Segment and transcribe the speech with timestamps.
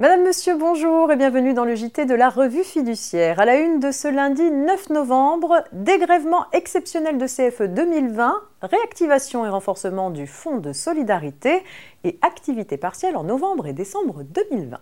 [0.00, 3.40] Madame, Monsieur, bonjour et bienvenue dans le JT de la revue fiduciaire.
[3.40, 8.32] À la une de ce lundi 9 novembre, dégrèvement exceptionnel de CFE 2020,
[8.62, 11.64] réactivation et renforcement du Fonds de solidarité
[12.04, 14.78] et activité partielle en novembre et décembre 2020.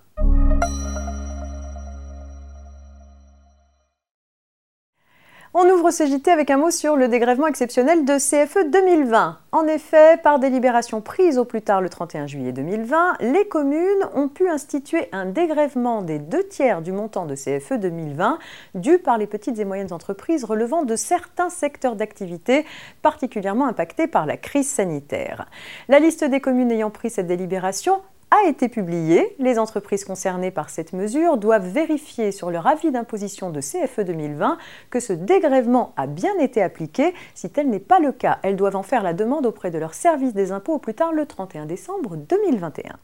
[5.59, 9.39] On ouvre ce JT avec un mot sur le dégrèvement exceptionnel de CFE 2020.
[9.53, 14.29] En effet, par délibération prise au plus tard le 31 juillet 2020, les communes ont
[14.29, 18.39] pu instituer un dégrèvement des deux tiers du montant de CFE 2020
[18.75, 22.67] dû par les petites et moyennes entreprises relevant de certains secteurs d'activité
[23.01, 25.47] particulièrement impactés par la crise sanitaire.
[25.89, 29.35] La liste des communes ayant pris cette délibération a été publié.
[29.39, 34.59] Les entreprises concernées par cette mesure doivent vérifier sur leur avis d'imposition de CFE 2020
[34.91, 37.15] que ce dégrèvement a bien été appliqué.
[37.35, 39.95] Si tel n'est pas le cas, elles doivent en faire la demande auprès de leur
[39.95, 42.97] service des impôts au plus tard le 31 décembre 2021.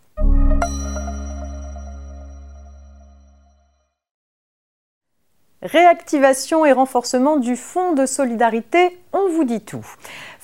[5.63, 9.87] Réactivation et renforcement du fonds de solidarité, on vous dit tout.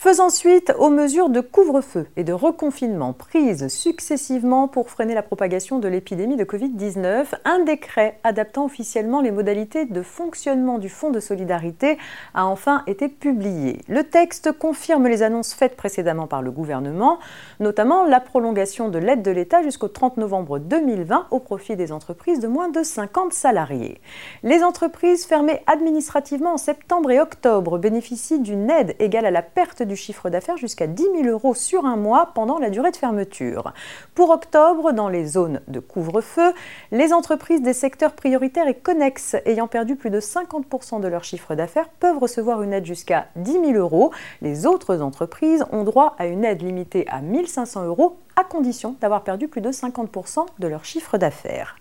[0.00, 5.80] Faisant suite aux mesures de couvre-feu et de reconfinement prises successivement pour freiner la propagation
[5.80, 11.18] de l'épidémie de Covid-19, un décret adaptant officiellement les modalités de fonctionnement du Fonds de
[11.18, 11.98] solidarité
[12.34, 13.80] a enfin été publié.
[13.88, 17.18] Le texte confirme les annonces faites précédemment par le gouvernement,
[17.58, 22.38] notamment la prolongation de l'aide de l'État jusqu'au 30 novembre 2020 au profit des entreprises
[22.38, 24.00] de moins de 50 salariés.
[24.44, 29.87] Les entreprises fermées administrativement en septembre et octobre bénéficient d'une aide égale à la perte
[29.88, 33.72] du chiffre d'affaires jusqu'à 10 000 euros sur un mois pendant la durée de fermeture.
[34.14, 36.52] Pour octobre, dans les zones de couvre-feu,
[36.92, 41.54] les entreprises des secteurs prioritaires et connexes ayant perdu plus de 50% de leur chiffre
[41.54, 44.12] d'affaires peuvent recevoir une aide jusqu'à 10 000 euros.
[44.42, 48.94] Les autres entreprises ont droit à une aide limitée à 1 500 euros à condition
[49.00, 51.76] d'avoir perdu plus de 50% de leur chiffre d'affaires.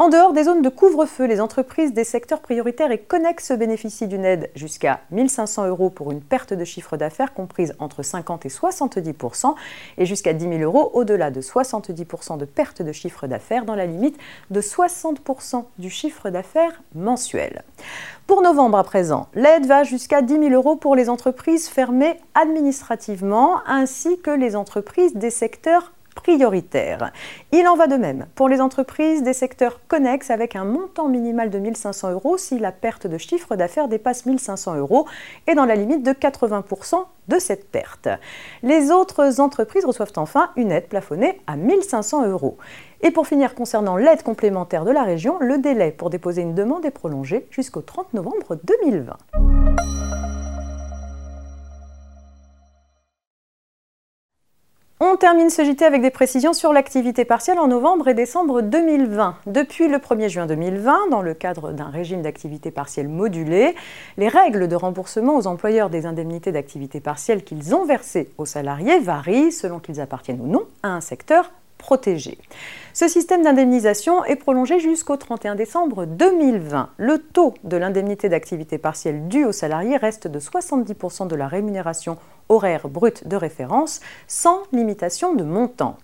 [0.00, 4.24] En dehors des zones de couvre-feu, les entreprises des secteurs prioritaires et connexes bénéficient d'une
[4.24, 9.56] aide jusqu'à 1500 euros pour une perte de chiffre d'affaires comprise entre 50 et 70%
[9.98, 13.86] et jusqu'à 10 000 euros au-delà de 70% de perte de chiffre d'affaires dans la
[13.86, 14.16] limite
[14.52, 17.64] de 60% du chiffre d'affaires mensuel.
[18.28, 23.62] Pour novembre à présent, l'aide va jusqu'à 10 000 euros pour les entreprises fermées administrativement
[23.66, 27.12] ainsi que les entreprises des secteurs prioritaire.
[27.52, 31.48] Il en va de même pour les entreprises des secteurs connexes avec un montant minimal
[31.48, 35.06] de 1500 euros si la perte de chiffre d'affaires dépasse 1500 euros
[35.46, 38.08] et dans la limite de 80% de cette perte.
[38.62, 42.58] Les autres entreprises reçoivent enfin une aide plafonnée à 1500 euros.
[43.02, 46.84] Et pour finir, concernant l'aide complémentaire de la région, le délai pour déposer une demande
[46.84, 49.16] est prolongé jusqu'au 30 novembre 2020.
[55.00, 59.36] On termine ce JT avec des précisions sur l'activité partielle en novembre et décembre 2020.
[59.46, 63.76] Depuis le 1er juin 2020, dans le cadre d'un régime d'activité partielle modulé,
[64.16, 68.98] les règles de remboursement aux employeurs des indemnités d'activité partielle qu'ils ont versées aux salariés
[68.98, 72.36] varient selon qu'ils appartiennent ou non à un secteur protégé.
[72.92, 76.88] Ce système d'indemnisation est prolongé jusqu'au 31 décembre 2020.
[76.96, 82.18] Le taux de l'indemnité d'activité partielle due aux salariés reste de 70% de la rémunération
[82.48, 85.96] horaire brut de référence sans limitation de montant.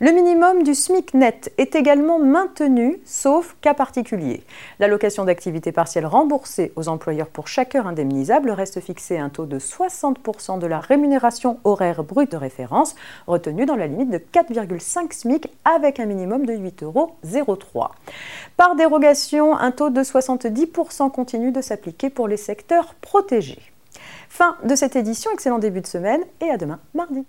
[0.00, 4.42] Le minimum du SMIC net est également maintenu, sauf cas particulier.
[4.78, 9.46] L'allocation d'activité partielle remboursée aux employeurs pour chaque heure indemnisable reste fixée à un taux
[9.46, 12.94] de 60% de la rémunération horaire brute de référence,
[13.26, 17.12] retenue dans la limite de 4,5 SMIC avec un minimum de 8,03 euros.
[18.56, 23.75] Par dérogation, un taux de 70% continue de s'appliquer pour les secteurs protégés.
[24.36, 27.24] Fin de cette édition, excellent début de semaine et à demain mardi.